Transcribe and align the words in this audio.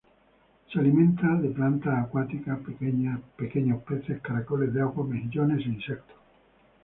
Se 0.73 0.79
alimenta 0.79 1.27
de 1.35 1.49
plantas 1.49 2.05
acuáticas, 2.05 2.57
pequeños 3.37 3.83
peces, 3.85 4.19
caracoles 4.19 4.73
de 4.73 4.81
agua, 4.81 5.05
mejillones 5.05 5.59
e 5.63 5.69
insectos. 5.69 6.17